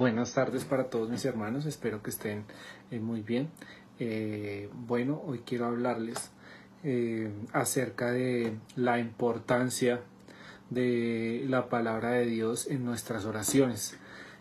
Buenas 0.00 0.32
tardes 0.32 0.64
para 0.64 0.84
todos 0.88 1.10
mis 1.10 1.26
hermanos, 1.26 1.66
espero 1.66 2.02
que 2.02 2.08
estén 2.08 2.44
eh, 2.90 2.98
muy 3.00 3.20
bien. 3.20 3.50
Eh, 3.98 4.70
bueno, 4.72 5.22
hoy 5.26 5.40
quiero 5.44 5.66
hablarles 5.66 6.30
eh, 6.84 7.30
acerca 7.52 8.10
de 8.10 8.56
la 8.76 8.98
importancia 8.98 10.00
de 10.70 11.44
la 11.46 11.68
palabra 11.68 12.12
de 12.12 12.24
Dios 12.24 12.66
en 12.68 12.82
nuestras 12.82 13.26
oraciones 13.26 13.98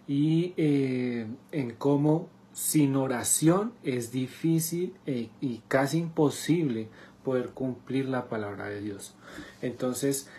y 0.07 0.53
en 0.55 1.75
cómo 1.77 2.29
sin 2.53 2.95
oración 2.95 3.73
es 3.83 4.13
difícil 4.13 4.95
y 5.05 5.61
casi 5.67 5.97
imposible 5.97 6.87
poder 7.25 7.49
cumplir 7.49 8.07
la 8.07 8.29
palabra 8.29 8.69
de 8.69 8.79
Dios. 8.79 9.13
Entonces, 9.61 10.29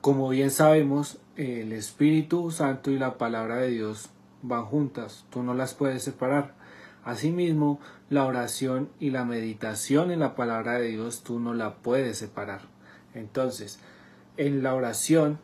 como 0.00 0.28
bien 0.30 0.50
sabemos, 0.50 1.18
el 1.36 1.72
Espíritu 1.72 2.50
Santo 2.50 2.90
y 2.90 2.98
la 2.98 3.18
palabra 3.18 3.56
de 3.56 3.68
Dios 3.68 4.10
van 4.42 4.64
juntas, 4.64 5.26
tú 5.30 5.42
no 5.42 5.54
las 5.54 5.74
puedes 5.74 6.02
separar. 6.02 6.54
Asimismo, 7.04 7.80
la 8.08 8.24
oración 8.24 8.90
y 8.98 9.10
la 9.10 9.24
meditación 9.24 10.10
en 10.10 10.20
la 10.20 10.34
palabra 10.34 10.78
de 10.78 10.88
Dios 10.88 11.22
tú 11.22 11.38
no 11.38 11.54
la 11.54 11.76
puedes 11.76 12.18
separar. 12.18 12.62
Entonces, 13.14 13.78
en 14.36 14.62
la 14.62 14.74
oración 14.74 15.38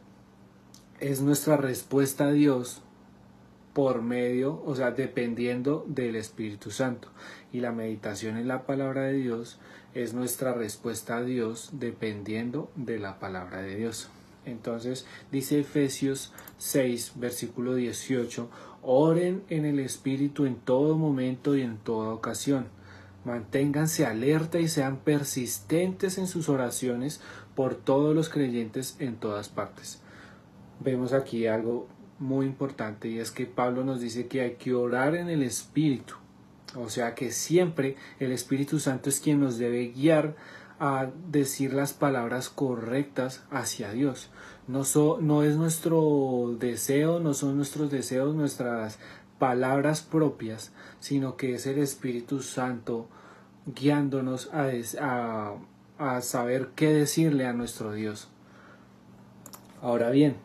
es 1.00 1.20
nuestra 1.20 1.56
respuesta 1.56 2.26
a 2.26 2.32
Dios 2.32 2.82
por 3.72 4.00
medio, 4.00 4.62
o 4.64 4.74
sea, 4.74 4.90
dependiendo 4.90 5.84
del 5.86 6.16
Espíritu 6.16 6.70
Santo. 6.70 7.08
Y 7.52 7.60
la 7.60 7.72
meditación 7.72 8.38
en 8.38 8.48
la 8.48 8.64
palabra 8.64 9.02
de 9.02 9.14
Dios 9.14 9.58
es 9.94 10.14
nuestra 10.14 10.54
respuesta 10.54 11.18
a 11.18 11.22
Dios 11.22 11.70
dependiendo 11.72 12.70
de 12.74 12.98
la 12.98 13.18
palabra 13.18 13.60
de 13.60 13.76
Dios. 13.76 14.10
Entonces 14.46 15.04
dice 15.30 15.60
Efesios 15.60 16.32
6, 16.58 17.12
versículo 17.16 17.74
18, 17.74 18.48
oren 18.82 19.42
en 19.48 19.66
el 19.66 19.80
Espíritu 19.80 20.46
en 20.46 20.56
todo 20.56 20.96
momento 20.96 21.56
y 21.56 21.62
en 21.62 21.76
toda 21.76 22.14
ocasión. 22.14 22.68
Manténganse 23.24 24.06
alerta 24.06 24.60
y 24.60 24.68
sean 24.68 24.98
persistentes 24.98 26.16
en 26.16 26.28
sus 26.28 26.48
oraciones 26.48 27.20
por 27.56 27.74
todos 27.74 28.14
los 28.14 28.28
creyentes 28.28 28.96
en 29.00 29.16
todas 29.16 29.48
partes. 29.48 30.00
Vemos 30.78 31.12
aquí 31.12 31.48
algo 31.48 31.88
muy 32.20 32.46
importante 32.46 33.08
y 33.08 33.18
es 33.18 33.32
que 33.32 33.46
Pablo 33.46 33.84
nos 33.84 34.00
dice 34.00 34.28
que 34.28 34.42
hay 34.42 34.52
que 34.52 34.74
orar 34.74 35.16
en 35.16 35.28
el 35.28 35.42
Espíritu. 35.42 36.14
O 36.76 36.88
sea 36.88 37.14
que 37.14 37.32
siempre 37.32 37.96
el 38.20 38.32
Espíritu 38.32 38.78
Santo 38.78 39.08
es 39.08 39.20
quien 39.20 39.40
nos 39.40 39.58
debe 39.58 39.88
guiar 39.88 40.36
a 40.78 41.08
decir 41.28 41.72
las 41.72 41.92
palabras 41.92 42.48
correctas 42.48 43.44
hacia 43.50 43.92
Dios. 43.92 44.30
No, 44.66 44.82
no 45.20 45.42
es 45.42 45.56
nuestro 45.56 46.56
deseo, 46.58 47.20
no 47.20 47.34
son 47.34 47.56
nuestros 47.56 47.90
deseos, 47.90 48.34
nuestras 48.34 48.98
palabras 49.38 50.02
propias, 50.02 50.72
sino 51.00 51.36
que 51.36 51.54
es 51.54 51.66
el 51.66 51.78
Espíritu 51.78 52.42
Santo 52.42 53.08
guiándonos 53.66 54.50
a, 54.52 55.54
a 55.98 56.20
saber 56.20 56.70
qué 56.74 56.92
decirle 56.92 57.46
a 57.46 57.52
nuestro 57.52 57.92
Dios. 57.92 58.28
Ahora 59.82 60.10
bien, 60.10 60.36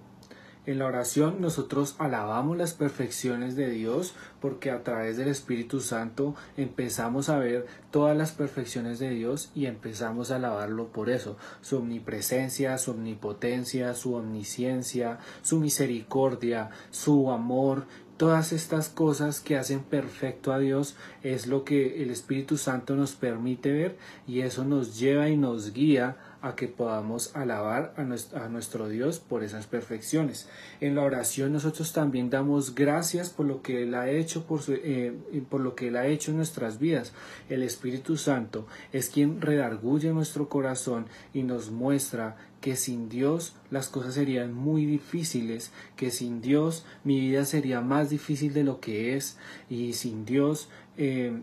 en 0.66 0.78
la 0.78 0.86
oración 0.86 1.42
nosotros 1.42 1.96
alabamos 1.98 2.56
las 2.56 2.74
perfecciones 2.74 3.56
de 3.56 3.70
Dios 3.70 4.14
porque 4.40 4.70
a 4.70 4.84
través 4.84 5.18
del 5.18 5.28
Espíritu 5.28 5.80
Santo 5.80 6.36
empezamos 6.56 7.30
a 7.30 7.40
ver 7.40 7.66
todas 7.90 8.16
las 8.16 8.32
perfecciones 8.32 9.00
de 9.00 9.10
Dios 9.10 9.52
y 9.56 9.66
empezamos 9.66 10.30
a 10.30 10.36
alabarlo 10.36 10.88
por 10.88 11.10
eso, 11.10 11.36
su 11.62 11.78
omnipresencia, 11.78 12.78
su 12.78 12.92
omnipotencia, 12.92 13.94
su 13.96 14.14
omnisciencia, 14.14 15.20
su 15.42 15.60
misericordia, 15.60 16.70
su 16.92 17.32
amor, 17.32 17.86
todas 18.18 18.54
estas 18.54 18.88
cosas 18.88 19.40
que 19.40 19.58
hacen 19.58 19.80
perfecto 19.80 20.54
a 20.54 20.60
Dios 20.60 20.96
es 21.24 21.48
lo 21.48 21.64
que 21.64 22.04
el 22.04 22.12
Espíritu 22.12 22.58
Santo 22.58 22.96
nos 22.96 23.14
permite 23.14 23.72
ver 23.72 23.98
y 24.28 24.42
eso 24.42 24.64
nos 24.64 25.00
lleva 25.00 25.30
y 25.30 25.38
nos 25.38 25.74
guía 25.74 26.18
a 26.42 26.56
que 26.56 26.68
podamos 26.68 27.36
alabar 27.36 27.94
a 27.98 28.04
nuestro, 28.50 28.90
Dios 28.90 29.20
por 29.20 29.44
esas 29.44 29.68
perfecciones. 29.68 30.48
En 30.80 30.96
la 30.96 31.04
oración 31.04 31.54
nosotros 31.54 31.94
también 31.94 32.30
damos 32.30 32.76
gracias 32.76 33.30
por 33.30 33.46
lo 33.46 33.62
que 33.62 33.84
Él 33.84 33.94
ha 33.96 34.10
hecho, 34.10 34.46
por, 34.46 34.62
eh, 34.68 35.14
por 35.50 35.62
lo 35.62 35.76
que 35.76 35.90
Él 35.90 35.98
ha 35.98 36.08
hecho 36.08 36.32
en 36.32 36.38
nuestras 36.38 36.80
vidas. 36.80 37.14
El 37.50 37.64
Espíritu 37.64 38.18
Santo 38.18 38.66
es 38.92 39.10
quien 39.10 39.42
redarguye 39.42 40.12
nuestro 40.14 40.50
corazón 40.50 41.06
y 41.34 41.44
nos 41.44 41.70
muestra 41.70 42.38
que 42.62 42.76
sin 42.76 43.10
Dios 43.10 43.56
las 43.72 43.90
cosas 43.90 44.14
serían 44.14 44.54
muy 44.54 44.86
difíciles, 44.86 45.72
que 45.96 46.12
sin 46.12 46.42
Dios 46.42 46.86
mi 47.04 47.20
vida 47.20 47.44
sería 47.46 47.82
más 47.82 48.10
difícil 48.10 48.54
de 48.54 48.64
lo 48.64 48.80
que 48.80 49.16
es 49.16 49.38
y 49.70 49.94
sin 49.94 50.26
Dios 50.26 50.70
eh, 50.98 51.34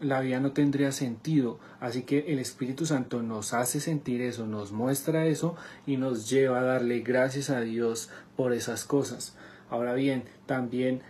la 0.00 0.20
vida 0.20 0.40
no 0.40 0.52
tendría 0.52 0.92
sentido. 0.92 1.58
Así 1.80 2.02
que 2.02 2.32
el 2.32 2.38
Espíritu 2.38 2.86
Santo 2.86 3.22
nos 3.22 3.52
hace 3.52 3.80
sentir 3.80 4.20
eso, 4.20 4.46
nos 4.46 4.72
muestra 4.72 5.26
eso 5.26 5.56
y 5.86 5.96
nos 5.96 6.28
lleva 6.28 6.60
a 6.60 6.64
darle 6.64 7.00
gracias 7.00 7.50
a 7.50 7.60
Dios 7.60 8.10
por 8.36 8.52
esas 8.52 8.84
cosas. 8.84 9.36
Ahora 9.70 9.94
bien, 9.94 10.24
también 10.46 11.02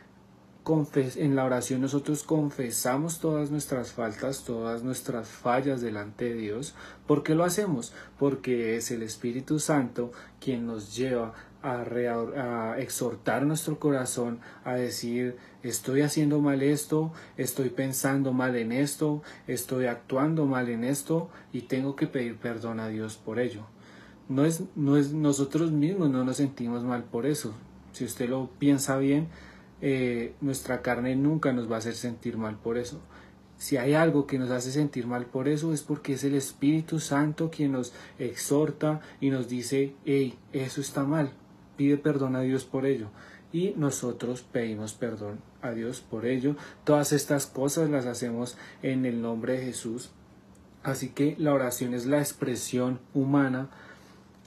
en 1.16 1.36
la 1.36 1.44
oración 1.44 1.80
nosotros 1.80 2.24
confesamos 2.24 3.20
todas 3.20 3.52
nuestras 3.52 3.92
faltas, 3.92 4.42
todas 4.42 4.82
nuestras 4.82 5.28
fallas 5.28 5.80
delante 5.80 6.24
de 6.24 6.34
Dios. 6.34 6.74
¿Por 7.06 7.22
qué 7.22 7.36
lo 7.36 7.44
hacemos? 7.44 7.92
Porque 8.18 8.76
es 8.76 8.91
el 8.91 9.04
Espíritu 9.04 9.60
Santo 9.60 10.10
quien 10.41 10.66
nos 10.66 10.97
lleva 10.97 11.34
a, 11.62 12.76
exhortar 12.78 13.44
nuestro 13.44 13.78
corazón, 13.78 14.40
a 14.64 14.74
decir, 14.74 15.36
estoy 15.62 16.02
haciendo 16.02 16.40
mal 16.40 16.62
esto, 16.62 17.12
estoy 17.36 17.70
pensando 17.70 18.32
mal 18.32 18.56
en 18.56 18.72
esto, 18.72 19.22
estoy 19.46 19.86
actuando 19.86 20.46
mal 20.46 20.68
en 20.68 20.84
esto 20.84 21.28
y 21.52 21.62
tengo 21.62 21.96
que 21.96 22.06
pedir 22.06 22.36
perdón 22.36 22.80
a 22.80 22.88
Dios 22.88 23.16
por 23.16 23.38
ello. 23.38 23.66
No 24.28 24.44
es, 24.44 24.62
no 24.74 24.96
es 24.96 25.12
nosotros 25.12 25.70
mismos 25.70 26.10
no 26.10 26.24
nos 26.24 26.36
sentimos 26.36 26.84
mal 26.84 27.04
por 27.04 27.26
eso. 27.26 27.54
Si 27.92 28.04
usted 28.04 28.28
lo 28.28 28.50
piensa 28.58 28.96
bien, 28.98 29.28
eh, 29.80 30.34
nuestra 30.40 30.82
carne 30.82 31.16
nunca 31.16 31.52
nos 31.52 31.70
va 31.70 31.76
a 31.76 31.78
hacer 31.78 31.94
sentir 31.94 32.36
mal 32.36 32.56
por 32.56 32.78
eso. 32.78 33.00
Si 33.58 33.78
hay 33.78 33.94
algo 33.94 34.26
que 34.26 34.38
nos 34.38 34.50
hace 34.50 34.70
sentir 34.70 35.06
mal 35.06 35.26
por 35.26 35.48
eso 35.48 35.72
es 35.72 35.82
porque 35.82 36.14
es 36.14 36.24
el 36.24 36.34
Espíritu 36.34 37.00
Santo 37.00 37.50
quien 37.50 37.72
nos 37.72 37.94
exhorta 38.18 39.00
y 39.20 39.30
nos 39.30 39.48
dice, 39.48 39.94
hey, 40.04 40.38
eso 40.52 40.80
está 40.80 41.04
mal, 41.04 41.32
pide 41.76 41.97
perdón 41.97 42.37
a 42.37 42.41
Dios 42.41 42.64
por 42.64 42.87
ello. 42.87 43.09
Y 43.53 43.75
nosotros 43.76 44.42
pedimos 44.42 44.94
perdón 44.94 45.38
a 45.62 45.70
Dios 45.70 46.00
por 46.00 46.26
ello. 46.26 46.56
Todas 46.84 47.12
estas 47.12 47.47
cosas 47.47 47.91
las 47.91 48.06
hacemos 48.06 48.56
en 48.82 49.06
el 49.06 49.22
nombre 49.22 49.54
de 49.54 49.66
Jesús. 49.66 50.10
Así 50.82 51.09
que 51.09 51.36
la 51.38 51.54
oración 51.54 51.94
es 51.94 52.06
la 52.06 52.19
expresión 52.19 53.00
humana 53.15 53.70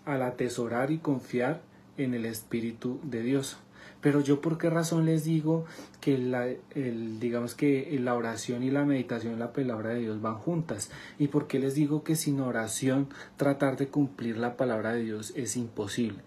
al 0.06 0.22
atesorar 0.22 0.92
y 0.92 1.00
confiar 1.00 1.62
en 1.98 2.14
el 2.14 2.26
Espíritu 2.26 3.00
de 3.04 3.22
Dios. 3.22 3.58
Pero 4.02 4.22
yo 4.22 4.40
por 4.40 4.58
qué 4.58 4.70
razón 4.70 5.06
les 5.06 5.26
digo 5.26 5.66
que 6.00 6.18
la, 6.18 6.48
digamos 6.74 7.54
que 7.54 7.98
la 8.02 8.16
oración 8.16 8.64
y 8.64 8.72
la 8.72 8.86
meditación, 8.86 9.40
la 9.40 9.52
palabra 9.52 9.90
de 9.90 10.00
Dios 10.00 10.22
van 10.22 10.36
juntas. 10.36 10.90
Y 11.18 11.28
por 11.28 11.48
qué 11.48 11.60
les 11.60 11.76
digo 11.76 12.04
que 12.04 12.16
sin 12.16 12.40
oración 12.40 13.10
tratar 13.36 13.76
de 13.76 13.88
cumplir 13.88 14.38
la 14.38 14.56
palabra 14.56 14.94
de 14.94 15.04
Dios 15.04 15.34
es 15.36 15.58
imposible. 15.58 16.20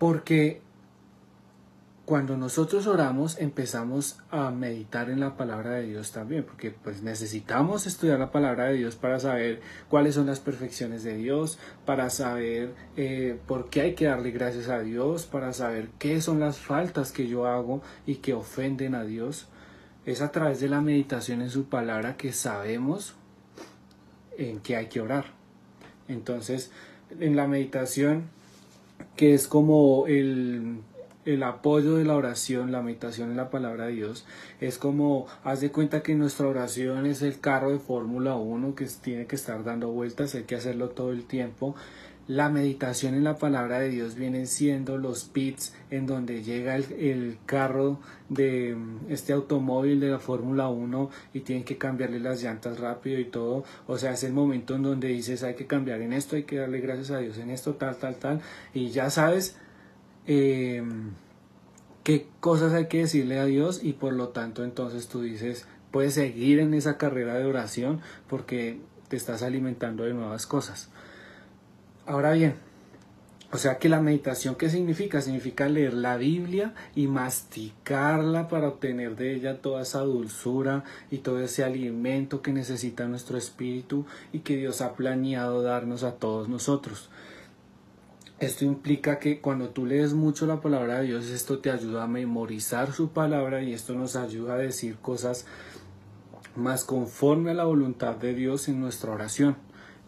Porque 0.00 0.62
cuando 2.06 2.38
nosotros 2.38 2.86
oramos 2.86 3.38
empezamos 3.38 4.18
a 4.30 4.50
meditar 4.50 5.10
en 5.10 5.20
la 5.20 5.36
palabra 5.36 5.72
de 5.72 5.88
Dios 5.88 6.10
también, 6.10 6.42
porque 6.42 6.70
pues 6.70 7.02
necesitamos 7.02 7.86
estudiar 7.86 8.18
la 8.18 8.32
palabra 8.32 8.64
de 8.64 8.76
Dios 8.76 8.96
para 8.96 9.20
saber 9.20 9.60
cuáles 9.90 10.14
son 10.14 10.24
las 10.24 10.40
perfecciones 10.40 11.04
de 11.04 11.18
Dios, 11.18 11.58
para 11.84 12.08
saber 12.08 12.74
eh, 12.96 13.38
por 13.46 13.68
qué 13.68 13.82
hay 13.82 13.94
que 13.94 14.06
darle 14.06 14.30
gracias 14.30 14.68
a 14.70 14.80
Dios, 14.80 15.26
para 15.26 15.52
saber 15.52 15.90
qué 15.98 16.22
son 16.22 16.40
las 16.40 16.58
faltas 16.58 17.12
que 17.12 17.28
yo 17.28 17.46
hago 17.46 17.82
y 18.06 18.16
que 18.16 18.32
ofenden 18.32 18.94
a 18.94 19.04
Dios. 19.04 19.48
Es 20.06 20.22
a 20.22 20.32
través 20.32 20.60
de 20.60 20.70
la 20.70 20.80
meditación 20.80 21.42
en 21.42 21.50
su 21.50 21.66
palabra 21.66 22.16
que 22.16 22.32
sabemos 22.32 23.16
en 24.38 24.60
qué 24.60 24.76
hay 24.76 24.86
que 24.86 25.02
orar. 25.02 25.26
Entonces, 26.08 26.72
en 27.20 27.36
la 27.36 27.46
meditación 27.46 28.30
que 29.16 29.34
es 29.34 29.48
como 29.48 30.06
el, 30.06 30.80
el 31.24 31.42
apoyo 31.42 31.96
de 31.96 32.04
la 32.04 32.16
oración, 32.16 32.72
la 32.72 32.82
meditación 32.82 33.30
en 33.30 33.36
la 33.36 33.50
palabra 33.50 33.86
de 33.86 33.92
Dios, 33.92 34.26
es 34.60 34.78
como, 34.78 35.26
haz 35.44 35.60
de 35.60 35.70
cuenta 35.70 36.02
que 36.02 36.14
nuestra 36.14 36.46
oración 36.46 37.06
es 37.06 37.22
el 37.22 37.40
carro 37.40 37.70
de 37.70 37.78
Fórmula 37.78 38.34
1 38.36 38.74
que 38.74 38.86
tiene 39.02 39.26
que 39.26 39.36
estar 39.36 39.62
dando 39.64 39.88
vueltas, 39.88 40.34
hay 40.34 40.44
que 40.44 40.56
hacerlo 40.56 40.90
todo 40.90 41.12
el 41.12 41.24
tiempo 41.24 41.74
la 42.30 42.48
meditación 42.48 43.14
en 43.14 43.24
la 43.24 43.38
palabra 43.38 43.80
de 43.80 43.88
Dios 43.88 44.14
vienen 44.14 44.46
siendo 44.46 44.98
los 44.98 45.24
pits 45.24 45.74
en 45.90 46.06
donde 46.06 46.44
llega 46.44 46.76
el, 46.76 47.38
carro 47.44 47.98
de 48.28 48.76
mm, 48.76 49.10
este 49.10 49.32
automóvil 49.32 49.98
de 49.98 50.10
la 50.10 50.20
Fórmula 50.20 50.68
1 50.68 51.10
y 51.34 51.40
tienen 51.40 51.64
que 51.64 51.76
cambiarle 51.76 52.20
las 52.20 52.40
llantas 52.40 52.78
rápido 52.78 53.18
y 53.18 53.24
todo. 53.24 53.64
O 53.88 53.98
sea, 53.98 54.12
es 54.12 54.22
el 54.22 54.32
momento 54.32 54.76
en 54.76 54.84
donde 54.84 55.08
dices 55.08 55.42
hay 55.42 55.56
que 55.56 55.66
cambiar 55.66 56.02
en 56.02 56.12
esto, 56.12 56.36
hay 56.36 56.44
que 56.44 56.58
darle 56.58 56.78
gracias 56.78 57.10
a 57.10 57.18
Dios 57.18 57.36
en 57.36 57.50
esto, 57.50 57.74
tal, 57.74 57.96
tal, 57.96 58.14
tal. 58.14 58.40
Y 58.74 58.90
ya 58.90 59.10
sabes, 59.10 59.56
em, 60.28 61.10
qué 62.04 62.28
cosas 62.38 62.72
hay 62.74 62.86
que 62.86 62.98
decirle 62.98 63.40
a 63.40 63.44
Dios 63.44 63.80
y 63.82 63.94
por 63.94 64.12
lo 64.12 64.28
tanto 64.28 64.62
entonces 64.62 65.08
tú 65.08 65.20
dices, 65.20 65.66
puedes 65.90 66.14
seguir 66.14 66.60
en 66.60 66.74
esa 66.74 66.96
carrera 66.96 67.34
de 67.34 67.44
oración 67.44 68.00
porque 68.28 68.78
te 69.08 69.16
estás 69.16 69.42
alimentando 69.42 70.04
de 70.04 70.14
nuevas 70.14 70.46
cosas. 70.46 70.90
Ahora 72.10 72.32
bien, 72.32 72.56
o 73.52 73.56
sea 73.56 73.78
que 73.78 73.88
la 73.88 74.00
meditación, 74.00 74.56
¿qué 74.56 74.68
significa? 74.68 75.20
Significa 75.20 75.68
leer 75.68 75.94
la 75.94 76.16
Biblia 76.16 76.74
y 76.96 77.06
masticarla 77.06 78.48
para 78.48 78.66
obtener 78.66 79.14
de 79.14 79.32
ella 79.32 79.62
toda 79.62 79.82
esa 79.82 80.00
dulzura 80.00 80.82
y 81.12 81.18
todo 81.18 81.38
ese 81.38 81.62
alimento 81.62 82.42
que 82.42 82.52
necesita 82.52 83.06
nuestro 83.06 83.38
espíritu 83.38 84.06
y 84.32 84.40
que 84.40 84.56
Dios 84.56 84.80
ha 84.80 84.94
planeado 84.94 85.62
darnos 85.62 86.02
a 86.02 86.16
todos 86.16 86.48
nosotros. 86.48 87.10
Esto 88.40 88.64
implica 88.64 89.20
que 89.20 89.40
cuando 89.40 89.68
tú 89.68 89.86
lees 89.86 90.12
mucho 90.12 90.46
la 90.46 90.60
palabra 90.60 90.98
de 90.98 91.06
Dios, 91.06 91.26
esto 91.28 91.60
te 91.60 91.70
ayuda 91.70 92.02
a 92.02 92.08
memorizar 92.08 92.92
su 92.92 93.10
palabra 93.10 93.62
y 93.62 93.72
esto 93.72 93.94
nos 93.94 94.16
ayuda 94.16 94.54
a 94.54 94.58
decir 94.58 94.96
cosas 94.96 95.46
más 96.56 96.82
conforme 96.82 97.52
a 97.52 97.54
la 97.54 97.66
voluntad 97.66 98.16
de 98.16 98.34
Dios 98.34 98.68
en 98.68 98.80
nuestra 98.80 99.12
oración. 99.12 99.56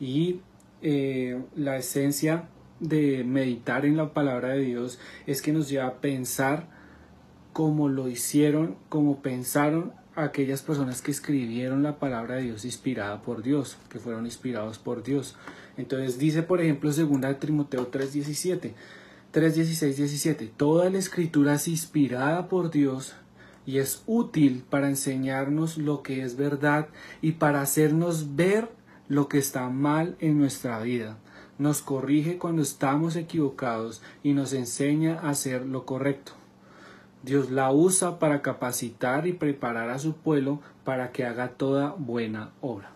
Y 0.00 0.40
eh, 0.82 1.40
la 1.56 1.76
esencia 1.76 2.48
de 2.80 3.22
meditar 3.24 3.86
en 3.86 3.96
la 3.96 4.12
palabra 4.12 4.48
de 4.48 4.60
Dios 4.60 4.98
es 5.26 5.40
que 5.40 5.52
nos 5.52 5.68
lleva 5.68 5.86
a 5.86 6.00
pensar 6.00 6.68
como 7.52 7.88
lo 7.88 8.08
hicieron, 8.08 8.76
como 8.88 9.22
pensaron 9.22 9.92
aquellas 10.16 10.62
personas 10.62 11.00
que 11.00 11.10
escribieron 11.10 11.82
la 11.82 11.98
palabra 11.98 12.36
de 12.36 12.42
Dios 12.42 12.64
inspirada 12.64 13.22
por 13.22 13.42
Dios, 13.42 13.78
que 13.88 13.98
fueron 13.98 14.26
inspirados 14.26 14.78
por 14.78 15.02
Dios. 15.02 15.36
Entonces 15.76 16.18
dice, 16.18 16.42
por 16.42 16.60
ejemplo, 16.60 16.90
2 16.92 17.38
Timoteo 17.38 17.90
3:17, 17.90 18.74
3:16, 19.32 19.94
17, 19.96 20.52
toda 20.56 20.90
la 20.90 20.98
escritura 20.98 21.54
es 21.54 21.68
inspirada 21.68 22.48
por 22.48 22.70
Dios 22.70 23.14
y 23.64 23.78
es 23.78 24.02
útil 24.06 24.64
para 24.68 24.88
enseñarnos 24.88 25.78
lo 25.78 26.02
que 26.02 26.22
es 26.22 26.36
verdad 26.36 26.88
y 27.20 27.32
para 27.32 27.60
hacernos 27.60 28.34
ver 28.34 28.68
lo 29.08 29.28
que 29.28 29.38
está 29.38 29.68
mal 29.68 30.16
en 30.20 30.38
nuestra 30.38 30.80
vida. 30.80 31.18
Nos 31.58 31.82
corrige 31.82 32.38
cuando 32.38 32.62
estamos 32.62 33.16
equivocados 33.16 34.02
y 34.22 34.32
nos 34.32 34.52
enseña 34.52 35.20
a 35.20 35.30
hacer 35.30 35.66
lo 35.66 35.84
correcto. 35.84 36.32
Dios 37.22 37.50
la 37.50 37.70
usa 37.70 38.18
para 38.18 38.42
capacitar 38.42 39.26
y 39.26 39.32
preparar 39.32 39.90
a 39.90 39.98
su 39.98 40.14
pueblo 40.14 40.60
para 40.84 41.12
que 41.12 41.24
haga 41.24 41.50
toda 41.50 41.94
buena 41.96 42.50
obra. 42.60 42.90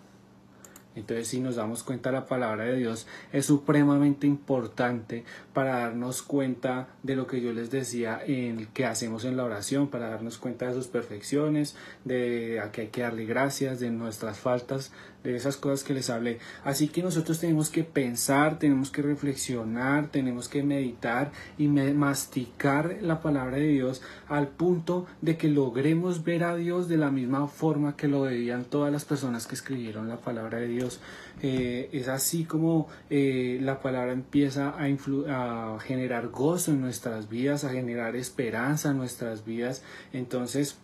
Entonces, 0.96 1.28
si 1.28 1.40
nos 1.40 1.56
damos 1.56 1.82
cuenta, 1.82 2.10
la 2.10 2.26
palabra 2.26 2.64
de 2.64 2.76
Dios 2.76 3.06
es 3.30 3.44
supremamente 3.44 4.26
importante 4.26 5.24
para 5.52 5.80
darnos 5.80 6.22
cuenta 6.22 6.88
de 7.02 7.14
lo 7.14 7.26
que 7.26 7.42
yo 7.42 7.52
les 7.52 7.70
decía 7.70 8.18
en 8.26 8.66
que 8.72 8.86
hacemos 8.86 9.26
en 9.26 9.36
la 9.36 9.44
oración, 9.44 9.88
para 9.88 10.08
darnos 10.08 10.38
cuenta 10.38 10.66
de 10.66 10.74
sus 10.74 10.86
perfecciones, 10.88 11.76
de 12.04 12.60
a 12.60 12.72
que 12.72 12.80
hay 12.80 12.88
que 12.88 13.02
darle 13.02 13.26
gracias, 13.26 13.78
de 13.78 13.90
nuestras 13.90 14.38
faltas, 14.38 14.90
de 15.32 15.36
esas 15.36 15.56
cosas 15.56 15.84
que 15.84 15.94
les 15.94 16.10
hablé. 16.10 16.38
Así 16.64 16.88
que 16.88 17.02
nosotros 17.02 17.40
tenemos 17.40 17.70
que 17.70 17.84
pensar, 17.84 18.58
tenemos 18.58 18.90
que 18.90 19.02
reflexionar, 19.02 20.08
tenemos 20.08 20.48
que 20.48 20.62
meditar 20.62 21.32
y 21.58 21.68
masticar 21.68 22.98
la 23.00 23.20
palabra 23.20 23.56
de 23.56 23.68
Dios 23.68 24.02
al 24.28 24.48
punto 24.48 25.06
de 25.22 25.36
que 25.36 25.48
logremos 25.48 26.24
ver 26.24 26.44
a 26.44 26.56
Dios 26.56 26.88
de 26.88 26.96
la 26.96 27.10
misma 27.10 27.48
forma 27.48 27.96
que 27.96 28.08
lo 28.08 28.22
veían 28.22 28.64
todas 28.64 28.92
las 28.92 29.04
personas 29.04 29.46
que 29.46 29.54
escribieron 29.54 30.08
la 30.08 30.18
palabra 30.18 30.58
de 30.58 30.68
Dios. 30.68 31.00
Eh, 31.42 31.90
es 31.92 32.08
así 32.08 32.44
como 32.44 32.88
eh, 33.10 33.58
la 33.60 33.80
palabra 33.80 34.12
empieza 34.12 34.70
a, 34.70 34.84
a 34.84 35.80
generar 35.80 36.28
gozo 36.28 36.70
en 36.70 36.80
nuestras 36.80 37.28
vidas, 37.28 37.64
a 37.64 37.70
generar 37.70 38.16
esperanza 38.16 38.90
en 38.90 38.96
nuestras 38.96 39.44
vidas. 39.44 39.82
Entonces, 40.12 40.78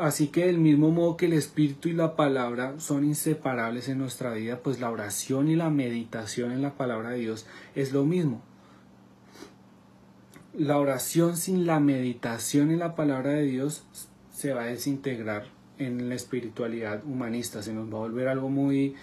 así 0.00 0.28
que 0.28 0.46
del 0.46 0.58
mismo 0.58 0.90
modo 0.90 1.16
que 1.16 1.26
el 1.26 1.32
espíritu 1.32 1.88
y 1.88 1.92
la 1.92 2.16
palabra 2.16 2.74
son 2.78 3.04
inseparables 3.04 3.88
en 3.88 3.98
nuestra 3.98 4.32
vida, 4.34 4.60
pues 4.62 4.80
la 4.80 4.90
oración 4.90 5.48
y 5.48 5.56
la 5.56 5.70
meditación 5.70 6.52
en 6.52 6.62
la 6.62 6.74
palabra 6.74 7.10
de 7.10 7.18
Dios 7.18 7.46
es 7.74 7.92
lo 7.92 8.04
mismo. 8.04 8.42
La 10.54 10.78
oración 10.78 11.36
sin 11.36 11.66
la 11.66 11.78
meditación 11.78 12.70
en 12.70 12.80
la 12.80 12.96
palabra 12.96 13.30
de 13.30 13.42
Dios 13.42 13.84
se 14.32 14.52
va 14.52 14.62
a 14.62 14.66
desintegrar 14.66 15.46
en 15.78 16.08
la 16.08 16.14
espiritualidad 16.14 17.04
humanista, 17.04 17.62
se 17.62 17.72
nos 17.72 17.92
va 17.92 17.98
a 17.98 18.00
volver 18.00 18.28
algo 18.28 18.48
muy 18.48 18.96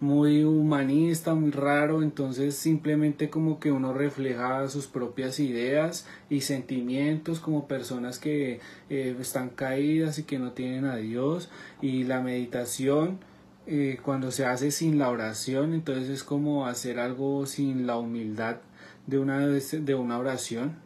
muy 0.00 0.44
humanista, 0.44 1.34
muy 1.34 1.50
raro, 1.50 2.02
entonces 2.02 2.54
simplemente 2.54 3.30
como 3.30 3.58
que 3.58 3.72
uno 3.72 3.92
refleja 3.92 4.68
sus 4.68 4.86
propias 4.86 5.40
ideas 5.40 6.06
y 6.30 6.42
sentimientos 6.42 7.40
como 7.40 7.66
personas 7.66 8.18
que 8.18 8.60
eh, 8.90 9.16
están 9.20 9.50
caídas 9.50 10.18
y 10.18 10.22
que 10.22 10.38
no 10.38 10.52
tienen 10.52 10.84
a 10.84 10.96
Dios 10.96 11.50
y 11.82 12.04
la 12.04 12.20
meditación 12.20 13.18
eh, 13.66 13.98
cuando 14.02 14.30
se 14.30 14.46
hace 14.46 14.70
sin 14.70 14.98
la 14.98 15.10
oración, 15.10 15.74
entonces 15.74 16.08
es 16.08 16.24
como 16.24 16.66
hacer 16.66 16.98
algo 16.98 17.44
sin 17.46 17.86
la 17.86 17.98
humildad 17.98 18.58
de 19.06 19.18
una, 19.18 19.46
de 19.46 19.94
una 19.94 20.18
oración 20.18 20.76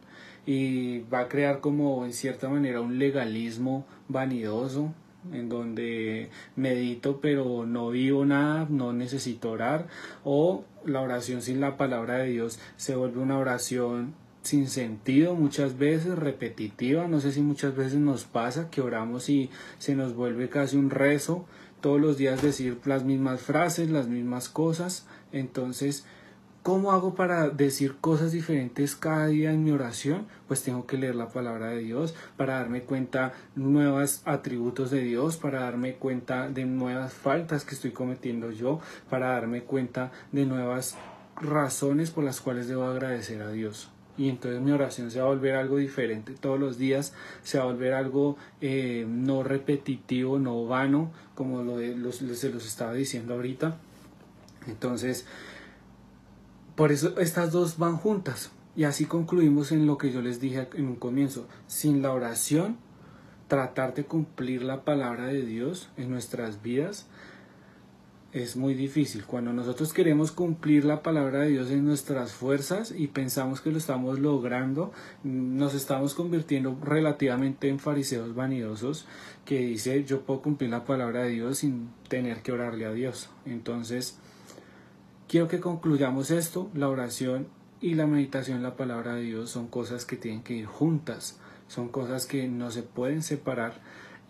y 0.45 0.99
va 1.01 1.21
a 1.21 1.27
crear 1.29 1.61
como 1.61 2.03
en 2.03 2.13
cierta 2.13 2.49
manera 2.49 2.81
un 2.81 2.99
legalismo 2.99 3.85
vanidoso 4.09 4.93
en 5.31 5.49
donde 5.49 6.29
medito 6.55 7.19
pero 7.21 7.65
no 7.65 7.89
vivo 7.89 8.25
nada, 8.25 8.67
no 8.69 8.93
necesito 8.93 9.51
orar, 9.51 9.87
o 10.23 10.65
la 10.85 11.01
oración 11.01 11.41
sin 11.41 11.61
la 11.61 11.77
palabra 11.77 12.17
de 12.17 12.29
Dios 12.29 12.59
se 12.75 12.95
vuelve 12.95 13.21
una 13.21 13.37
oración 13.37 14.13
sin 14.41 14.67
sentido 14.67 15.35
muchas 15.35 15.77
veces, 15.77 16.17
repetitiva, 16.17 17.07
no 17.07 17.21
sé 17.21 17.31
si 17.31 17.41
muchas 17.41 17.75
veces 17.75 17.99
nos 17.99 18.25
pasa 18.25 18.69
que 18.69 18.81
oramos 18.81 19.29
y 19.29 19.49
se 19.77 19.95
nos 19.95 20.15
vuelve 20.15 20.49
casi 20.49 20.75
un 20.75 20.89
rezo, 20.89 21.45
todos 21.79 21.99
los 21.99 22.17
días 22.17 22.41
decir 22.41 22.79
las 22.85 23.03
mismas 23.03 23.41
frases, 23.41 23.89
las 23.89 24.07
mismas 24.07 24.49
cosas, 24.49 25.05
entonces 25.31 26.05
¿Cómo 26.63 26.93
hago 26.93 27.13
para 27.13 27.49
decir 27.49 27.97
cosas 27.99 28.31
diferentes 28.31 28.95
cada 28.95 29.27
día 29.27 29.51
en 29.51 29.65
mi 29.65 29.71
oración? 29.71 30.27
Pues 30.47 30.63
tengo 30.63 30.87
que 30.87 30.97
leer 30.97 31.13
la 31.13 31.27
palabra 31.27 31.67
de 31.67 31.79
Dios 31.79 32.15
para 32.37 32.53
darme 32.53 32.83
cuenta 32.83 33.33
nuevos 33.53 34.21
atributos 34.23 34.89
de 34.89 35.01
Dios, 35.01 35.35
para 35.35 35.59
darme 35.59 35.95
cuenta 35.95 36.47
de 36.47 36.63
nuevas 36.63 37.11
faltas 37.11 37.65
que 37.65 37.75
estoy 37.75 37.91
cometiendo 37.91 38.49
yo, 38.49 38.79
para 39.09 39.33
darme 39.33 39.63
cuenta 39.63 40.13
de 40.31 40.45
nuevas 40.45 40.95
razones 41.35 42.11
por 42.11 42.23
las 42.23 42.39
cuales 42.39 42.69
debo 42.69 42.85
agradecer 42.85 43.41
a 43.41 43.51
Dios. 43.51 43.89
Y 44.17 44.29
entonces 44.29 44.61
mi 44.61 44.71
oración 44.71 45.11
se 45.11 45.19
va 45.19 45.25
a 45.25 45.29
volver 45.29 45.55
algo 45.55 45.75
diferente 45.75 46.31
todos 46.31 46.57
los 46.57 46.77
días, 46.77 47.11
se 47.43 47.57
va 47.57 47.65
a 47.65 47.67
volver 47.67 47.93
algo 47.93 48.37
eh, 48.61 49.05
no 49.05 49.43
repetitivo, 49.43 50.39
no 50.39 50.65
vano, 50.65 51.11
como 51.35 51.61
lo 51.61 51.77
se 52.13 52.49
los 52.49 52.65
estaba 52.65 52.93
diciendo 52.93 53.33
ahorita. 53.33 53.75
Entonces, 54.67 55.25
por 56.75 56.91
eso 56.91 57.19
estas 57.19 57.51
dos 57.51 57.77
van 57.77 57.97
juntas. 57.97 58.51
Y 58.75 58.85
así 58.85 59.05
concluimos 59.05 59.71
en 59.71 59.85
lo 59.85 59.97
que 59.97 60.11
yo 60.11 60.21
les 60.21 60.39
dije 60.39 60.67
en 60.73 60.87
un 60.87 60.95
comienzo. 60.95 61.47
Sin 61.67 62.01
la 62.01 62.11
oración, 62.11 62.77
tratar 63.47 63.93
de 63.93 64.05
cumplir 64.05 64.63
la 64.63 64.83
palabra 64.83 65.27
de 65.27 65.45
Dios 65.45 65.89
en 65.97 66.09
nuestras 66.09 66.63
vidas 66.63 67.07
es 68.33 68.55
muy 68.55 68.73
difícil. 68.73 69.25
Cuando 69.25 69.53
nosotros 69.53 69.93
queremos 69.93 70.31
cumplir 70.31 70.85
la 70.85 71.03
palabra 71.03 71.41
de 71.41 71.49
Dios 71.49 71.69
en 71.69 71.85
nuestras 71.85 72.31
fuerzas 72.31 72.91
y 72.95 73.07
pensamos 73.07 73.61
que 73.61 73.71
lo 73.71 73.77
estamos 73.77 74.19
logrando, 74.19 74.91
nos 75.23 75.75
estamos 75.75 76.15
convirtiendo 76.15 76.75
relativamente 76.81 77.69
en 77.69 77.77
fariseos 77.77 78.33
vanidosos 78.33 79.05
que 79.45 79.59
dice 79.59 80.03
yo 80.03 80.21
puedo 80.21 80.41
cumplir 80.41 80.71
la 80.71 80.83
palabra 80.83 81.23
de 81.23 81.29
Dios 81.29 81.59
sin 81.59 81.89
tener 82.07 82.41
que 82.41 82.51
orarle 82.51 82.85
a 82.85 82.91
Dios. 82.91 83.29
Entonces, 83.45 84.17
Quiero 85.33 85.47
que 85.47 85.59
concluyamos 85.59 86.29
esto, 86.29 86.69
la 86.75 86.87
oración 86.89 87.47
y 87.81 87.95
la 87.95 88.05
meditación 88.05 88.61
la 88.61 88.75
palabra 88.75 89.15
de 89.15 89.23
Dios 89.23 89.49
son 89.49 89.65
cosas 89.65 90.05
que 90.05 90.15
tienen 90.15 90.43
que 90.43 90.53
ir 90.53 90.67
juntas, 90.67 91.39
son 91.67 91.89
cosas 91.89 92.27
que 92.27 92.47
no 92.47 92.69
se 92.69 92.83
pueden 92.83 93.23
separar. 93.23 93.81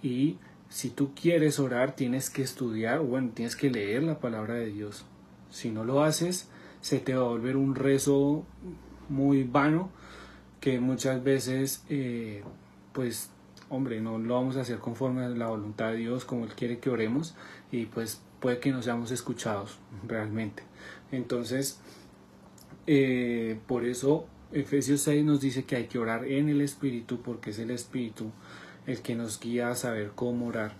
Y 0.01 0.37
si 0.69 0.89
tú 0.89 1.11
quieres 1.13 1.59
orar 1.59 1.93
tienes 1.93 2.29
que 2.29 2.41
estudiar, 2.41 3.01
bueno, 3.01 3.31
tienes 3.33 3.57
que 3.57 3.69
leer 3.69 4.03
la 4.03 4.21
palabra 4.21 4.53
de 4.53 4.67
Dios. 4.67 5.03
Si 5.49 5.71
no 5.71 5.83
lo 5.83 6.03
haces, 6.03 6.47
se 6.79 6.99
te 6.99 7.13
va 7.15 7.23
a 7.23 7.27
volver 7.27 7.57
un 7.57 7.75
rezo 7.75 8.45
muy 9.09 9.43
vano 9.43 9.89
que 10.61 10.79
muchas 10.79 11.21
veces, 11.21 11.83
eh, 11.89 12.45
pues, 12.93 13.29
hombre, 13.69 14.01
no 14.01 14.17
lo 14.17 14.35
vamos 14.35 14.57
a 14.57 14.61
hacer 14.61 14.79
conforme 14.79 15.23
a 15.23 15.29
la 15.29 15.47
voluntad 15.47 15.91
de 15.91 15.97
Dios 15.97 16.25
como 16.25 16.45
Él 16.45 16.53
quiere 16.55 16.79
que 16.79 16.89
oremos 16.89 17.35
y 17.71 17.85
pues 17.85 18.21
puede 18.39 18.59
que 18.59 18.71
no 18.71 18.81
seamos 18.81 19.11
escuchados 19.11 19.77
realmente. 20.07 20.63
Entonces, 21.11 21.79
eh, 22.87 23.59
por 23.67 23.85
eso 23.85 24.27
Efesios 24.51 25.01
6 25.01 25.25
nos 25.25 25.41
dice 25.41 25.65
que 25.65 25.75
hay 25.75 25.85
que 25.85 25.99
orar 25.99 26.25
en 26.25 26.49
el 26.49 26.61
Espíritu 26.61 27.21
porque 27.21 27.51
es 27.51 27.59
el 27.59 27.71
Espíritu 27.71 28.31
el 28.85 29.01
que 29.01 29.15
nos 29.15 29.39
guía 29.39 29.69
a 29.69 29.75
saber 29.75 30.11
cómo 30.13 30.47
orar 30.47 30.73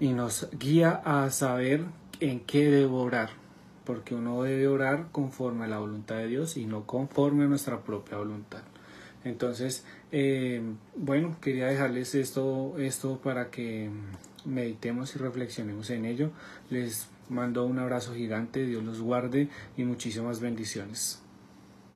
y 0.00 0.12
nos 0.12 0.48
guía 0.58 1.00
a 1.04 1.30
saber 1.30 1.84
en 2.20 2.40
qué 2.40 2.70
debo 2.70 3.02
orar, 3.02 3.30
porque 3.84 4.14
uno 4.14 4.42
debe 4.42 4.66
orar 4.66 5.08
conforme 5.12 5.64
a 5.64 5.68
la 5.68 5.78
voluntad 5.78 6.16
de 6.16 6.26
Dios 6.26 6.56
y 6.56 6.66
no 6.66 6.86
conforme 6.86 7.44
a 7.44 7.48
nuestra 7.48 7.82
propia 7.82 8.18
voluntad. 8.18 8.62
Entonces, 9.24 9.84
eh, 10.10 10.60
bueno, 10.96 11.36
quería 11.40 11.66
dejarles 11.66 12.14
esto, 12.14 12.74
esto 12.78 13.18
para 13.22 13.50
que 13.50 13.90
meditemos 14.44 15.14
y 15.14 15.18
reflexionemos 15.18 15.90
en 15.90 16.04
ello. 16.04 16.30
Les 16.70 17.08
mando 17.28 17.64
un 17.64 17.78
abrazo 17.78 18.14
gigante, 18.14 18.66
Dios 18.66 18.82
los 18.82 19.00
guarde 19.00 19.48
y 19.76 19.84
muchísimas 19.84 20.40
bendiciones. 20.40 21.21